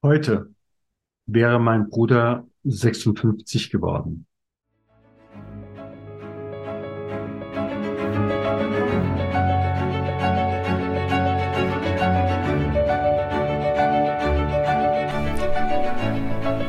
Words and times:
Heute 0.00 0.54
wäre 1.26 1.58
mein 1.58 1.88
Bruder 1.88 2.46
56 2.62 3.70
geworden. 3.70 4.26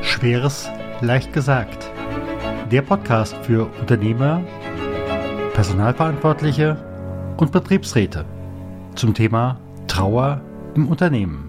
Schweres 0.02 0.68
leicht 1.02 1.32
gesagt. 1.32 1.92
Der 2.72 2.82
Podcast 2.82 3.36
für 3.44 3.68
Unternehmer, 3.80 4.44
Personalverantwortliche 5.54 7.36
und 7.38 7.52
Betriebsräte 7.52 8.26
zum 8.96 9.14
Thema 9.14 9.62
Trauer 9.86 10.42
im 10.74 10.88
Unternehmen. 10.88 11.49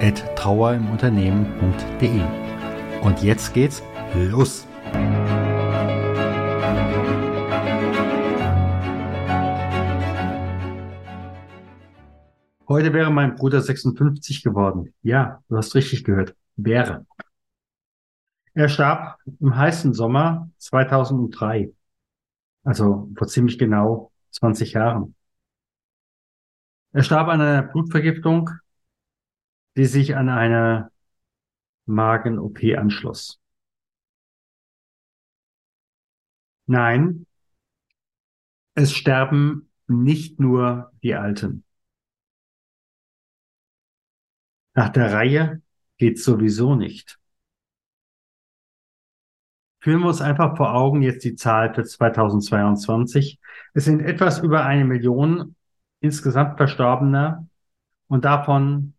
podcast.trauerimunternehmen.de. 0.00 2.22
Und 3.02 3.22
jetzt 3.22 3.52
geht's 3.52 3.82
los! 4.14 4.66
Heute 12.68 12.92
wäre 12.92 13.10
mein 13.10 13.36
Bruder 13.36 13.60
56 13.60 14.42
geworden. 14.42 14.94
Ja, 15.02 15.42
du 15.48 15.56
hast 15.56 15.74
richtig 15.74 16.04
gehört. 16.04 16.36
Wäre. 16.56 17.06
Er 18.54 18.68
starb 18.68 19.18
im 19.40 19.56
heißen 19.56 19.92
Sommer 19.92 20.50
2003. 20.58 21.72
Also 22.64 23.10
vor 23.16 23.26
ziemlich 23.26 23.58
genau 23.58 24.12
20 24.30 24.74
Jahren. 24.74 25.16
Er 26.92 27.02
starb 27.02 27.28
an 27.28 27.40
einer 27.40 27.62
Blutvergiftung, 27.62 28.50
die 29.76 29.86
sich 29.86 30.16
an 30.16 30.28
eine 30.28 30.90
Magen-OP 31.86 32.58
anschloss. 32.76 33.40
Nein, 36.66 37.26
es 38.74 38.92
sterben 38.92 39.70
nicht 39.88 40.38
nur 40.38 40.92
die 41.02 41.14
Alten. 41.14 41.64
Nach 44.74 44.88
der 44.88 45.12
Reihe 45.12 45.62
geht's 45.98 46.24
sowieso 46.24 46.76
nicht. 46.76 47.18
Führen 49.80 50.00
wir 50.00 50.08
uns 50.08 50.20
einfach 50.20 50.56
vor 50.56 50.74
Augen 50.74 51.02
jetzt 51.02 51.24
die 51.24 51.34
Zahl 51.34 51.74
für 51.74 51.84
2022. 51.84 53.40
Es 53.72 53.84
sind 53.86 54.00
etwas 54.00 54.38
über 54.40 54.64
eine 54.64 54.84
Million 54.84 55.56
insgesamt 56.00 56.58
Verstorbener 56.58 57.48
und 58.06 58.24
davon 58.24 58.94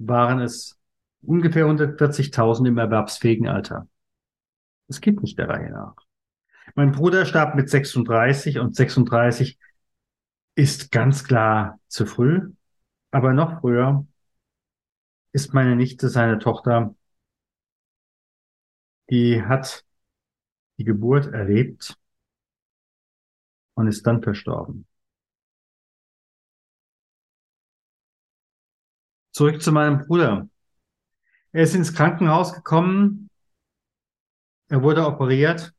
waren 0.00 0.40
es 0.40 0.78
ungefähr 1.22 1.66
140.000 1.66 2.66
im 2.66 2.78
erwerbsfähigen 2.78 3.48
Alter. 3.48 3.86
Es 4.88 5.00
geht 5.00 5.22
nicht 5.22 5.38
der 5.38 5.48
Reihe 5.48 5.70
nach. 5.70 5.94
Mein 6.74 6.92
Bruder 6.92 7.26
starb 7.26 7.54
mit 7.54 7.68
36 7.68 8.58
und 8.58 8.74
36 8.74 9.58
ist 10.54 10.90
ganz 10.90 11.24
klar 11.24 11.78
zu 11.88 12.06
früh, 12.06 12.50
aber 13.10 13.32
noch 13.32 13.60
früher 13.60 14.06
ist 15.32 15.54
meine 15.54 15.76
Nichte, 15.76 16.08
seine 16.08 16.38
Tochter, 16.38 16.94
die 19.10 19.42
hat 19.42 19.84
die 20.78 20.84
Geburt 20.84 21.26
erlebt 21.26 21.98
und 23.74 23.86
ist 23.86 24.06
dann 24.06 24.22
verstorben. 24.22 24.86
Zurück 29.40 29.62
zu 29.62 29.72
meinem 29.72 30.06
Bruder. 30.06 30.50
Er 31.52 31.62
ist 31.62 31.74
ins 31.74 31.94
Krankenhaus 31.94 32.52
gekommen. 32.52 33.30
Er 34.68 34.82
wurde 34.82 35.06
operiert. 35.06 35.72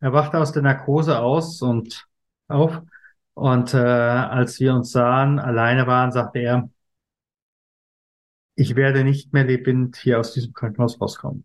Er 0.00 0.14
wachte 0.14 0.38
aus 0.38 0.52
der 0.52 0.62
Narkose 0.62 1.18
aus 1.18 1.60
und 1.60 2.08
auf. 2.48 2.80
Und 3.34 3.74
äh, 3.74 3.76
als 3.76 4.58
wir 4.58 4.72
uns 4.72 4.90
sahen, 4.90 5.38
alleine 5.38 5.86
waren, 5.86 6.12
sagte 6.12 6.38
er, 6.38 6.70
ich 8.54 8.74
werde 8.74 9.04
nicht 9.04 9.34
mehr 9.34 9.44
lebend 9.44 9.96
hier 9.96 10.18
aus 10.18 10.32
diesem 10.32 10.54
Krankenhaus 10.54 10.98
rauskommen. 10.98 11.44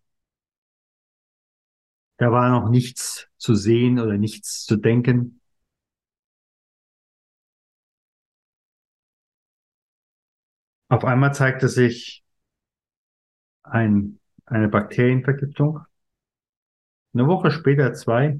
Da 2.15 2.31
war 2.31 2.49
noch 2.51 2.69
nichts 2.69 3.27
zu 3.35 3.53
sehen 3.53 3.99
oder 3.99 4.17
nichts 4.17 4.63
zu 4.63 4.77
denken. 4.77 5.38
Auf 10.89 11.05
einmal 11.05 11.33
zeigte 11.33 11.69
sich 11.69 12.23
ein, 13.63 14.19
eine 14.45 14.67
Bakterienvergiftung. 14.67 15.85
Eine 17.13 17.27
Woche 17.27 17.51
später 17.51 17.93
zwei. 17.93 18.39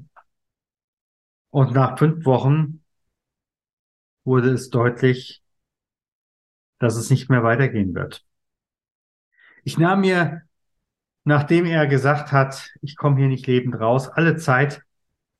Und 1.50 1.72
nach 1.72 1.98
fünf 1.98 2.24
Wochen 2.24 2.84
wurde 4.24 4.50
es 4.50 4.70
deutlich, 4.70 5.42
dass 6.78 6.96
es 6.96 7.10
nicht 7.10 7.30
mehr 7.30 7.42
weitergehen 7.42 7.94
wird. 7.94 8.24
Ich 9.62 9.78
nahm 9.78 10.00
mir, 10.00 10.42
nachdem 11.24 11.66
er 11.66 11.86
gesagt 11.86 12.32
hat, 12.32 12.72
ich 12.82 12.96
komme 12.96 13.18
hier 13.18 13.28
nicht 13.28 13.46
lebend 13.46 13.78
raus, 13.78 14.08
alle 14.08 14.36
Zeit, 14.36 14.82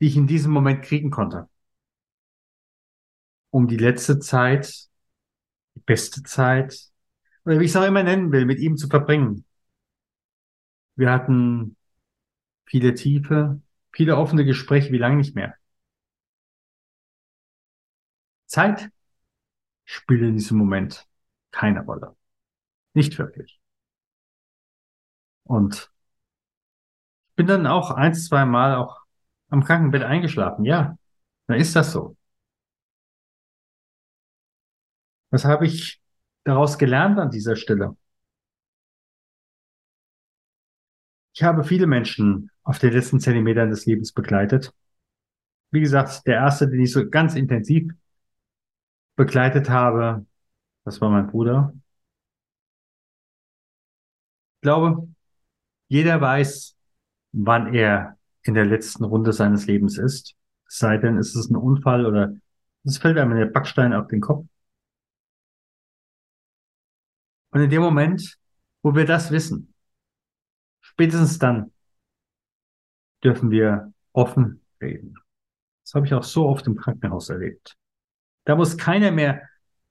die 0.00 0.06
ich 0.06 0.16
in 0.16 0.26
diesem 0.26 0.52
Moment 0.52 0.84
kriegen 0.84 1.10
konnte. 1.10 1.48
Um 3.50 3.66
die 3.66 3.76
letzte 3.76 4.20
Zeit, 4.20 4.88
die 5.74 5.80
beste 5.80 6.22
Zeit, 6.22 6.89
oder 7.44 7.58
wie 7.60 7.64
ich 7.64 7.70
es 7.70 7.76
auch 7.76 7.86
immer 7.86 8.02
nennen 8.02 8.32
will, 8.32 8.44
mit 8.46 8.58
ihm 8.60 8.76
zu 8.76 8.88
verbringen. 8.88 9.44
Wir 10.96 11.10
hatten 11.10 11.76
viele 12.66 12.94
tiefe, 12.94 13.60
viele 13.92 14.16
offene 14.16 14.44
Gespräche, 14.44 14.92
wie 14.92 14.98
lange 14.98 15.16
nicht 15.16 15.34
mehr. 15.34 15.54
Zeit 18.46 18.90
spielt 19.84 20.22
in 20.22 20.34
diesem 20.34 20.58
Moment 20.58 21.06
keine 21.52 21.84
Rolle. 21.84 22.16
Nicht 22.94 23.18
wirklich. 23.18 23.60
Und 25.44 25.90
ich 27.30 27.36
bin 27.36 27.46
dann 27.46 27.66
auch 27.66 27.90
ein, 27.90 28.14
zwei 28.14 28.44
Mal 28.44 28.76
auch 28.76 29.00
am 29.48 29.64
Krankenbett 29.64 30.02
eingeschlafen. 30.02 30.64
Ja, 30.64 30.96
dann 31.46 31.58
ist 31.58 31.74
das 31.76 31.92
so. 31.92 32.16
Was 35.30 35.44
habe 35.44 35.66
ich 35.66 35.99
daraus 36.44 36.78
gelernt 36.78 37.18
an 37.18 37.30
dieser 37.30 37.56
Stelle? 37.56 37.96
Ich 41.34 41.42
habe 41.42 41.64
viele 41.64 41.86
Menschen 41.86 42.50
auf 42.62 42.78
den 42.78 42.92
letzten 42.92 43.20
Zentimetern 43.20 43.70
des 43.70 43.86
Lebens 43.86 44.12
begleitet. 44.12 44.72
Wie 45.70 45.80
gesagt, 45.80 46.26
der 46.26 46.36
erste, 46.36 46.68
den 46.68 46.80
ich 46.80 46.92
so 46.92 47.08
ganz 47.08 47.34
intensiv 47.34 47.92
begleitet 49.16 49.70
habe, 49.70 50.26
das 50.84 51.00
war 51.00 51.10
mein 51.10 51.28
Bruder. 51.28 51.72
Ich 54.56 54.62
glaube, 54.62 55.08
jeder 55.88 56.20
weiß, 56.20 56.76
wann 57.32 57.74
er 57.74 58.18
in 58.42 58.54
der 58.54 58.66
letzten 58.66 59.04
Runde 59.04 59.32
seines 59.32 59.66
Lebens 59.66 59.98
ist. 59.98 60.34
Es 60.68 60.78
sei 60.78 60.98
denn, 60.98 61.18
ist 61.18 61.34
es 61.36 61.50
ein 61.50 61.56
Unfall 61.56 62.06
oder 62.06 62.34
es 62.84 62.98
fällt 62.98 63.18
einem 63.18 63.36
der 63.36 63.46
Backstein 63.46 63.92
auf 63.94 64.08
den 64.08 64.20
Kopf. 64.20 64.46
Und 67.50 67.62
in 67.62 67.70
dem 67.70 67.82
Moment, 67.82 68.38
wo 68.82 68.94
wir 68.94 69.04
das 69.04 69.30
wissen, 69.30 69.74
spätestens 70.80 71.38
dann 71.38 71.72
dürfen 73.22 73.50
wir 73.50 73.92
offen 74.12 74.62
reden. 74.80 75.16
Das 75.84 75.94
habe 75.94 76.06
ich 76.06 76.14
auch 76.14 76.22
so 76.22 76.46
oft 76.46 76.66
im 76.66 76.76
Krankenhaus 76.76 77.28
erlebt. 77.28 77.76
Da 78.44 78.56
muss 78.56 78.76
keiner 78.78 79.10
mehr 79.10 79.48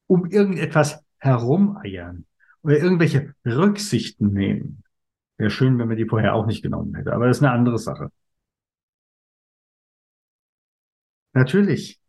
um 0.08 0.26
irgendetwas 0.26 1.04
herumeiern 1.18 2.26
oder 2.62 2.78
irgendwelche 2.78 3.36
Rücksichten 3.46 4.34
nehmen. 4.34 4.84
Wäre 5.38 5.50
schön, 5.50 5.78
wenn 5.80 5.88
man 5.88 5.98
die 5.98 6.06
vorher 6.06 6.34
auch 6.34 6.46
nicht 6.46 6.64
genommen 6.64 6.96
hätte, 6.96 7.14
aber 7.14 7.28
das 7.28 7.38
ist 7.38 7.44
eine 7.44 7.54
andere 7.54 7.78
Sache. 7.78 8.12
Natürlich 11.34 12.00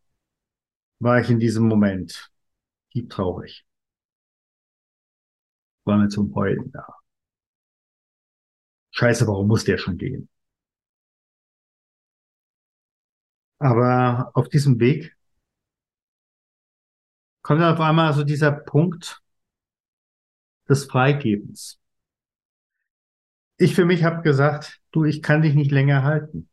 war 0.99 1.20
ich 1.20 1.31
in 1.31 1.38
diesem 1.38 1.67
Moment 1.69 2.31
tief 2.93 3.08
traurig 3.08 3.64
war 5.85 5.99
mir 5.99 6.09
zum 6.09 6.35
Heulen 6.35 6.71
da. 6.73 6.87
scheiße, 8.93 9.27
warum 9.27 9.49
muss 9.49 9.65
der 9.65 9.79
schon 9.79 9.99
gehen? 9.99 10.29
Aber 13.59 14.31
auf 14.35 14.49
diesem 14.49 14.79
Weg 14.81 15.17
kommt 17.43 17.62
auf 17.62 17.81
einmal 17.81 18.12
so 18.15 18.25
dieser 18.25 18.53
Punkt 18.53 19.23
des 20.69 20.85
Freigebens. 20.87 21.79
Ich 23.59 23.75
für 23.75 23.85
mich 23.85 24.05
habe 24.05 24.23
gesagt, 24.23 24.81
du, 24.91 25.05
ich 25.05 25.23
kann 25.23 25.43
dich 25.43 25.55
nicht 25.55 25.71
länger 25.71 26.03
halten. 26.03 26.49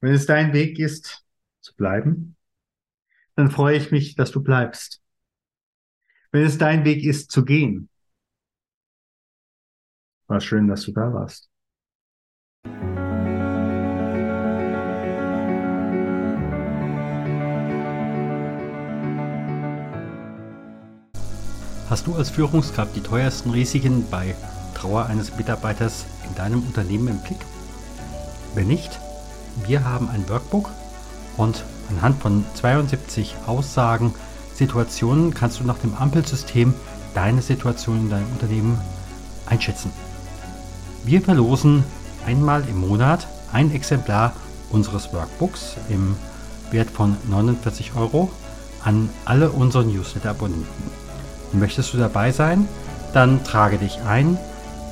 Wenn 0.00 0.14
es 0.14 0.26
dein 0.26 0.52
Weg 0.52 0.78
ist, 0.78 1.26
zu 1.60 1.74
bleiben, 1.76 2.36
dann 3.36 3.50
freue 3.50 3.76
ich 3.76 3.90
mich, 3.90 4.14
dass 4.14 4.30
du 4.30 4.42
bleibst. 4.42 5.02
Wenn 6.32 6.44
es 6.44 6.58
dein 6.58 6.84
Weg 6.84 7.04
ist, 7.04 7.32
zu 7.32 7.44
gehen, 7.44 7.88
war 10.28 10.40
schön, 10.40 10.68
dass 10.68 10.82
du 10.84 10.92
da 10.92 11.12
warst. 11.12 11.50
Hast 21.88 22.06
du 22.06 22.14
als 22.14 22.30
Führungskraft 22.30 22.94
die 22.94 23.00
teuersten 23.00 23.50
Risiken 23.50 24.08
bei 24.08 24.36
Trauer 24.76 25.06
eines 25.06 25.36
Mitarbeiters 25.36 26.06
in 26.28 26.36
deinem 26.36 26.62
Unternehmen 26.62 27.08
im 27.08 27.20
Blick? 27.22 27.44
Wenn 28.54 28.68
nicht, 28.68 29.00
wir 29.66 29.84
haben 29.84 30.08
ein 30.08 30.28
Workbook 30.28 30.70
und 31.36 31.64
anhand 31.88 32.22
von 32.22 32.44
72 32.54 33.34
Aussagen, 33.48 34.14
Situationen 34.60 35.32
kannst 35.32 35.58
du 35.58 35.64
nach 35.64 35.78
dem 35.78 35.94
Ampelsystem 35.94 36.74
deine 37.14 37.40
Situation 37.40 37.96
in 37.96 38.10
deinem 38.10 38.30
Unternehmen 38.30 38.78
einschätzen. 39.46 39.90
Wir 41.02 41.22
verlosen 41.22 41.82
einmal 42.26 42.64
im 42.68 42.86
Monat 42.86 43.26
ein 43.54 43.74
Exemplar 43.74 44.34
unseres 44.68 45.14
Workbooks 45.14 45.76
im 45.88 46.14
Wert 46.70 46.90
von 46.90 47.16
49 47.30 47.92
Euro 47.96 48.30
an 48.84 49.08
alle 49.24 49.48
unsere 49.48 49.86
Newsletter-Abonnenten. 49.86 50.90
Möchtest 51.52 51.94
du 51.94 51.96
dabei 51.96 52.30
sein? 52.30 52.68
Dann 53.14 53.42
trage 53.42 53.78
dich 53.78 54.00
ein 54.06 54.36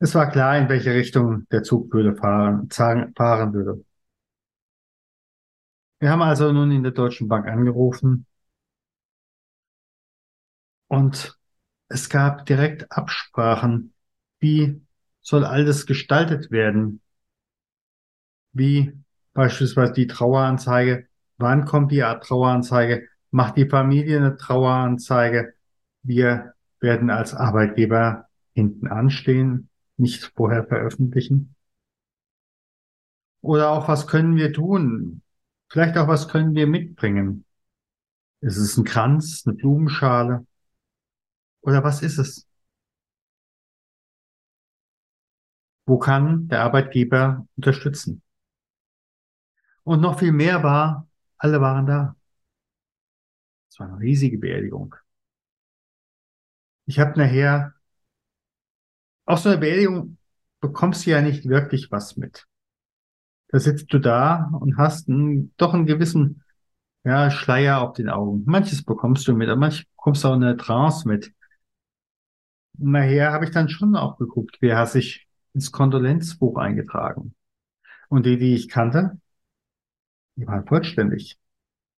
es 0.00 0.14
war 0.14 0.30
klar, 0.30 0.58
in 0.58 0.68
welche 0.68 0.94
Richtung 0.94 1.46
der 1.50 1.62
Zug 1.62 1.92
würde 1.94 2.14
fahren, 2.16 2.68
fahren 2.70 3.54
würde. 3.54 3.84
Wir 6.00 6.10
haben 6.10 6.20
also 6.20 6.52
nun 6.52 6.70
in 6.70 6.82
der 6.82 6.92
Deutschen 6.92 7.28
Bank 7.28 7.46
angerufen 7.46 8.26
und 10.88 11.38
es 11.88 12.10
gab 12.10 12.44
direkt 12.44 12.92
Absprachen, 12.92 13.94
wie 14.38 14.82
soll 15.22 15.46
alles 15.46 15.86
gestaltet 15.86 16.50
werden, 16.50 17.00
wie 18.52 18.92
beispielsweise 19.32 19.94
die 19.94 20.06
Traueranzeige, 20.06 21.08
wann 21.38 21.64
kommt 21.64 21.90
die 21.90 22.00
Traueranzeige, 22.00 23.08
macht 23.30 23.56
die 23.56 23.68
Familie 23.68 24.18
eine 24.18 24.36
Traueranzeige. 24.36 25.54
Wir 26.02 26.54
werden 26.80 27.10
als 27.10 27.34
Arbeitgeber 27.34 28.28
hinten 28.54 28.88
anstehen, 28.88 29.68
nicht 29.96 30.32
vorher 30.36 30.64
veröffentlichen. 30.64 31.54
Oder 33.42 33.70
auch, 33.70 33.88
was 33.88 34.06
können 34.06 34.36
wir 34.36 34.52
tun? 34.52 35.22
Vielleicht 35.68 35.96
auch, 35.96 36.08
was 36.08 36.28
können 36.28 36.54
wir 36.54 36.66
mitbringen? 36.66 37.44
Ist 38.40 38.56
es 38.56 38.76
ein 38.76 38.84
Kranz, 38.84 39.44
eine 39.46 39.56
Blumenschale? 39.56 40.46
Oder 41.62 41.84
was 41.84 42.02
ist 42.02 42.18
es? 42.18 42.46
Wo 45.86 45.98
kann 45.98 46.48
der 46.48 46.62
Arbeitgeber 46.62 47.46
unterstützen? 47.56 48.22
Und 49.84 50.00
noch 50.00 50.18
viel 50.18 50.32
mehr 50.32 50.62
war, 50.62 51.08
alle 51.38 51.60
waren 51.60 51.86
da. 51.86 52.16
War 53.80 53.88
eine 53.88 53.98
riesige 53.98 54.36
Beerdigung. 54.36 54.94
Ich 56.84 56.98
habe 56.98 57.18
nachher, 57.18 57.72
aus 59.24 59.42
so 59.42 59.48
einer 59.48 59.58
Beerdigung 59.58 60.18
bekommst 60.60 61.06
du 61.06 61.12
ja 61.12 61.22
nicht 61.22 61.48
wirklich 61.48 61.90
was 61.90 62.18
mit. 62.18 62.46
Da 63.48 63.58
sitzt 63.58 63.90
du 63.90 63.98
da 63.98 64.50
und 64.60 64.76
hast 64.76 65.08
einen, 65.08 65.54
doch 65.56 65.72
einen 65.72 65.86
gewissen 65.86 66.44
ja, 67.04 67.30
Schleier 67.30 67.80
auf 67.80 67.94
den 67.94 68.10
Augen. 68.10 68.42
Manches 68.44 68.84
bekommst 68.84 69.26
du 69.26 69.32
mit, 69.34 69.48
aber 69.48 69.58
manches 69.58 69.86
bekommst 69.96 70.24
du 70.24 70.28
auch 70.28 70.34
in 70.34 70.42
der 70.42 70.58
Trance 70.58 71.08
mit. 71.08 71.32
Und 72.78 72.90
nachher 72.92 73.32
habe 73.32 73.46
ich 73.46 73.50
dann 73.50 73.70
schon 73.70 73.96
auch 73.96 74.18
geguckt, 74.18 74.58
wer 74.60 74.76
hat 74.76 74.90
sich 74.90 75.26
ins 75.54 75.72
Kondolenzbuch 75.72 76.58
eingetragen. 76.58 77.34
Und 78.10 78.26
die, 78.26 78.36
die 78.36 78.54
ich 78.54 78.68
kannte, 78.68 79.18
die 80.36 80.46
waren 80.46 80.66
vollständig. 80.66 81.38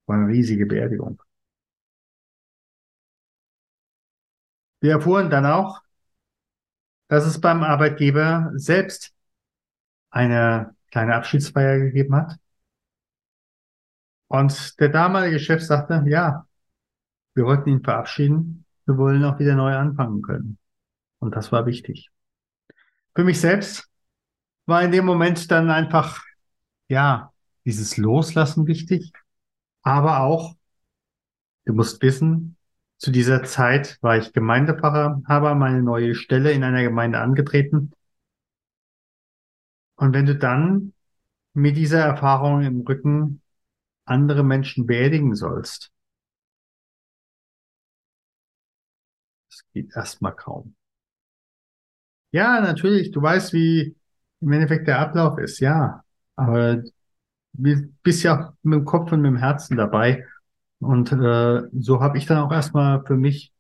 War 0.06 0.18
eine 0.18 0.28
riesige 0.28 0.68
Beerdigung. 0.68 1.24
Wir 4.82 4.94
erfuhren 4.94 5.30
dann 5.30 5.46
auch, 5.46 5.82
dass 7.08 7.26
es 7.26 7.40
beim 7.40 7.64
Arbeitgeber 7.64 8.52
selbst 8.56 9.14
eine 10.10 10.76
kleine 10.92 11.16
Abschiedsfeier 11.16 11.80
gegeben 11.80 12.16
hat. 12.16 12.38
Und 14.28 14.80
der 14.80 14.90
damalige 14.90 15.40
Chef 15.40 15.62
sagte, 15.62 16.04
ja, 16.08 16.48
wir 17.36 17.46
wollten 17.46 17.70
ihn 17.70 17.84
verabschieden, 17.84 18.66
wir 18.86 18.98
wollen 18.98 19.24
auch 19.24 19.40
wieder 19.40 19.56
neu 19.56 19.76
anfangen 19.76 20.22
können. 20.22 20.58
Und 21.20 21.36
das 21.36 21.52
war 21.52 21.66
wichtig. 21.66 22.10
Für 23.14 23.24
mich 23.24 23.40
selbst 23.40 23.88
war 24.66 24.82
in 24.84 24.92
dem 24.92 25.06
Moment 25.06 25.52
dann 25.52 25.70
einfach, 25.70 26.24
ja, 26.88 27.32
dieses 27.66 27.98
Loslassen 27.98 28.68
wichtig, 28.68 29.12
aber 29.84 30.22
auch, 30.22 30.56
du 31.66 31.74
musst 31.74 32.02
wissen, 32.02 32.58
zu 33.02 33.10
dieser 33.10 33.44
Zeit 33.44 33.98
war 34.02 34.16
ich 34.18 34.32
Gemeindepfarrer, 34.32 35.24
habe 35.28 35.56
meine 35.56 35.82
neue 35.82 36.14
Stelle 36.14 36.52
in 36.52 36.64
einer 36.64 36.84
Gemeinde 36.84 37.18
angetreten. 37.20 37.94
Und 39.96 40.14
wenn 40.14 40.28
du 40.28 40.36
dann 40.36 40.94
mit 41.54 41.78
dieser 41.78 42.02
Erfahrung 42.02 42.62
im 42.62 42.82
Rücken 42.82 43.42
andere 44.06 44.44
Menschen 44.44 44.86
beerdigen 44.86 45.34
sollst, 45.34 45.92
das 49.50 49.64
geht 49.74 49.96
erstmal 49.96 50.36
kaum. 50.36 50.76
Ja, 52.30 52.62
natürlich, 52.62 53.10
du 53.10 53.20
weißt, 53.20 53.52
wie 53.54 53.96
im 54.42 54.52
Endeffekt 54.52 54.88
der 54.88 55.00
Ablauf 55.00 55.40
ist, 55.40 55.60
ja. 55.60 56.04
Aber 56.36 56.84
du 57.54 57.94
bist 58.04 58.22
ja 58.22 58.56
mit 58.62 58.80
dem 58.82 58.86
Kopf 58.86 59.12
und 59.12 59.22
mit 59.22 59.30
dem 59.30 59.38
Herzen 59.38 59.76
dabei. 59.76 60.28
Und 60.82 61.12
äh, 61.14 61.64
so 61.74 62.02
habe 62.02 62.18
ich 62.18 62.26
dann 62.28 62.40
auch 62.40 62.52
erstmal 62.52 63.06
für 63.06 63.16
mich 63.18 63.54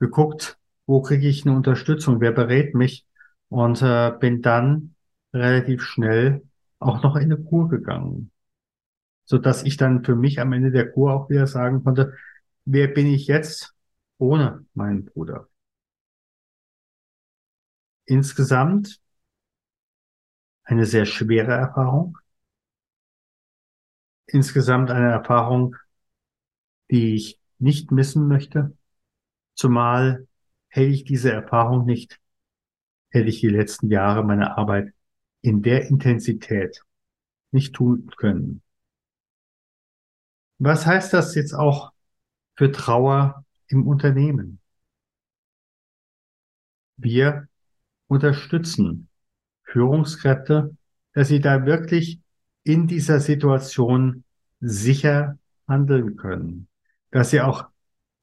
geguckt, 0.00 0.58
wo 0.86 1.02
kriege 1.02 1.28
ich 1.28 1.46
eine 1.46 1.56
Unterstützung, 1.56 2.20
wer 2.20 2.32
berät 2.32 2.74
mich 2.74 3.06
und 3.48 3.82
äh, 3.82 4.12
bin 4.18 4.42
dann 4.42 4.96
relativ 5.32 5.82
schnell 5.82 6.42
auch 6.80 7.02
noch 7.02 7.16
in 7.16 7.32
eine 7.32 7.38
Kur 7.38 7.68
gegangen, 7.68 8.32
so 9.26 9.38
dass 9.38 9.64
ich 9.64 9.76
dann 9.78 10.04
für 10.04 10.16
mich 10.16 10.40
am 10.40 10.52
Ende 10.52 10.72
der 10.72 10.90
Kur 10.92 11.12
auch 11.14 11.30
wieder 11.30 11.46
sagen 11.46 11.84
konnte, 11.84 12.14
wer 12.66 12.88
bin 12.88 13.06
ich 13.06 13.28
jetzt 13.28 13.74
ohne 14.18 14.66
meinen 14.74 15.06
Bruder? 15.06 15.48
insgesamt 18.06 19.00
eine 20.64 20.86
sehr 20.86 21.06
schwere 21.06 21.52
Erfahrung. 21.52 22.18
Insgesamt 24.26 24.90
eine 24.90 25.10
Erfahrung, 25.10 25.76
die 26.90 27.14
ich 27.14 27.38
nicht 27.58 27.90
missen 27.90 28.28
möchte. 28.28 28.76
Zumal 29.54 30.26
hätte 30.68 30.90
ich 30.90 31.04
diese 31.04 31.32
Erfahrung 31.32 31.86
nicht, 31.86 32.20
hätte 33.10 33.28
ich 33.28 33.40
die 33.40 33.48
letzten 33.48 33.90
Jahre 33.90 34.24
meiner 34.24 34.58
Arbeit 34.58 34.92
in 35.40 35.62
der 35.62 35.86
Intensität 35.86 36.82
nicht 37.52 37.74
tun 37.74 38.10
können. 38.16 38.62
Was 40.58 40.86
heißt 40.86 41.12
das 41.12 41.34
jetzt 41.34 41.52
auch 41.52 41.92
für 42.56 42.72
Trauer 42.72 43.44
im 43.68 43.86
Unternehmen? 43.86 44.60
Wir 46.96 47.48
unterstützen 48.06 49.08
Führungskräfte, 49.64 50.76
dass 51.12 51.28
sie 51.28 51.40
da 51.40 51.66
wirklich 51.66 52.20
in 52.62 52.86
dieser 52.86 53.20
Situation 53.20 54.24
sicher 54.60 55.38
handeln 55.66 56.16
können, 56.16 56.68
dass 57.14 57.30
sie 57.30 57.40
auch 57.40 57.68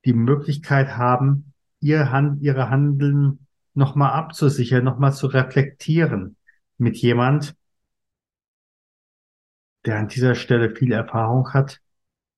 die 0.03 0.11
Möglichkeit 0.11 0.97
haben, 0.97 1.53
ihr 1.79 2.11
Hand, 2.11 2.41
ihre 2.41 2.69
Handeln 2.69 3.47
nochmal 3.73 4.11
abzusichern, 4.11 4.83
nochmal 4.83 5.13
zu 5.13 5.27
reflektieren 5.27 6.35
mit 6.77 6.97
jemand, 6.97 7.55
der 9.85 9.97
an 9.97 10.09
dieser 10.09 10.35
Stelle 10.35 10.75
viel 10.75 10.91
Erfahrung 10.91 11.53
hat, 11.53 11.79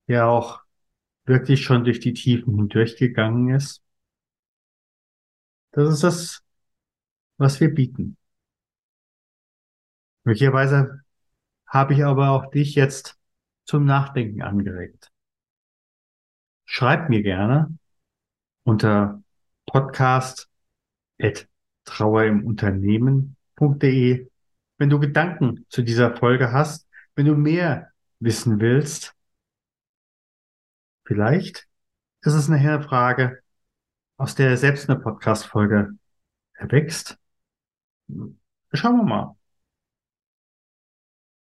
der 0.08 0.28
auch 0.28 0.62
wirklich 1.26 1.64
schon 1.64 1.86
durch 1.86 2.00
die 2.00 2.14
Tiefen 2.14 2.56
hindurchgegangen 2.56 3.56
ist. 3.56 3.82
Das 5.72 5.92
ist 5.92 6.04
das, 6.04 6.44
was 7.38 7.60
wir 7.60 7.74
bieten. 7.74 8.16
Möglicherweise 10.24 11.02
habe 11.66 11.96
ich 11.96 12.06
aber 12.06 12.30
auch 12.30 12.52
dich 12.52 12.76
jetzt 12.76 13.18
zum 13.66 13.86
Nachdenken 13.86 14.44
angeregt. 14.44 15.13
Schreib 16.66 17.10
mir 17.10 17.24
gerne 17.24 17.78
unter 18.64 19.22
podcast 19.66 20.50
at 21.20 21.48
trauerimunternehmen.de, 21.86 24.30
wenn 24.78 24.90
du 24.90 25.00
Gedanken 25.00 25.66
zu 25.70 25.82
dieser 25.82 26.16
Folge 26.16 26.52
hast, 26.52 26.88
wenn 27.16 27.26
du 27.26 27.36
mehr 27.36 27.92
wissen 28.20 28.60
willst. 28.60 29.16
Vielleicht 31.06 31.68
ist 32.22 32.34
es 32.34 32.48
nachher 32.48 32.76
eine 32.76 32.84
Frage, 32.84 33.42
aus 34.18 34.36
der 34.36 34.58
selbst 34.58 34.90
eine 34.90 35.00
Podcast-Folge 35.00 35.98
erwächst. 36.54 37.18
Schauen 38.74 38.98
wir 38.98 39.04
mal. 39.04 39.36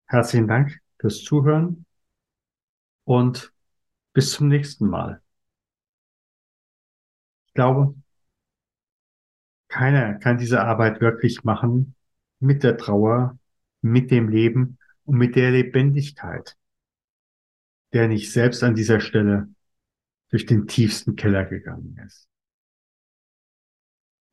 Herzlichen 0.06 0.46
Dank 0.46 0.80
fürs 0.98 1.22
Zuhören 1.22 1.86
und 3.04 3.52
bis 4.16 4.32
zum 4.32 4.48
nächsten 4.48 4.88
Mal. 4.88 5.20
Ich 7.48 7.52
glaube, 7.52 7.94
keiner 9.68 10.14
kann 10.14 10.38
diese 10.38 10.62
Arbeit 10.62 11.02
wirklich 11.02 11.44
machen 11.44 11.94
mit 12.40 12.62
der 12.62 12.78
Trauer, 12.78 13.38
mit 13.82 14.10
dem 14.10 14.30
Leben 14.30 14.78
und 15.04 15.18
mit 15.18 15.36
der 15.36 15.50
Lebendigkeit, 15.50 16.56
der 17.92 18.08
nicht 18.08 18.32
selbst 18.32 18.64
an 18.64 18.74
dieser 18.74 19.00
Stelle 19.00 19.48
durch 20.30 20.46
den 20.46 20.66
tiefsten 20.66 21.16
Keller 21.16 21.44
gegangen 21.44 22.00
ist. 22.06 22.26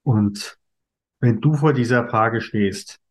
Und 0.03 0.57
wenn 1.19 1.41
du 1.41 1.55
vor 1.55 1.73
dieser 1.73 2.07
Frage 2.07 2.39
stehst, 2.39 3.01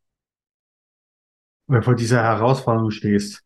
oder 1.66 1.82
vor 1.82 1.94
dieser 1.94 2.22
Herausforderung 2.22 2.90
stehst. 2.90 3.44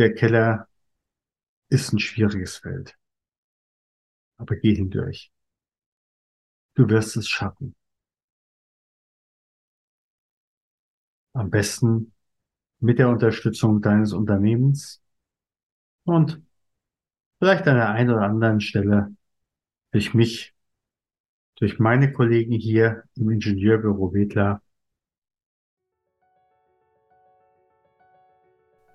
Der 0.00 0.14
Keller 0.14 0.66
ist 1.68 1.92
ein 1.92 1.98
schwieriges 1.98 2.56
Feld. 2.56 2.96
Aber 4.38 4.56
geh 4.56 4.74
hindurch. 4.74 5.30
Du 6.72 6.88
wirst 6.88 7.18
es 7.18 7.28
schaffen. 7.28 7.76
Am 11.34 11.50
besten 11.50 12.14
mit 12.78 12.98
der 12.98 13.10
Unterstützung 13.10 13.82
deines 13.82 14.14
Unternehmens 14.14 15.02
und 16.04 16.42
vielleicht 17.38 17.68
an 17.68 17.76
der 17.76 17.90
einen 17.90 18.08
oder 18.08 18.22
anderen 18.22 18.62
Stelle 18.62 19.14
durch 19.90 20.14
mich, 20.14 20.54
durch 21.56 21.78
meine 21.78 22.10
Kollegen 22.10 22.54
hier 22.54 23.04
im 23.16 23.28
Ingenieurbüro 23.28 24.14
Wedler 24.14 24.62